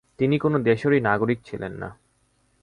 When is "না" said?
1.73-1.89